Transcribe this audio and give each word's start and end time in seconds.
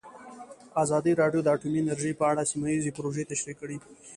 ازادي 0.83 1.13
راډیو 1.21 1.41
د 1.43 1.47
اټومي 1.55 1.79
انرژي 1.81 2.11
په 2.19 2.25
اړه 2.31 2.49
سیمه 2.51 2.67
ییزې 2.73 2.91
پروژې 2.97 3.23
تشریح 3.31 3.55
کړې. 3.61 3.77